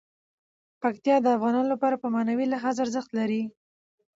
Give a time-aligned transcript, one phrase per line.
[0.81, 3.43] پکتیا د افغانانو لپاره په معنوي لحاظ ارزښت لري.